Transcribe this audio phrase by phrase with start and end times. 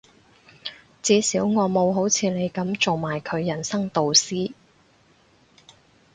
[1.03, 4.53] 至少我冇好似你噉做埋佢人生導師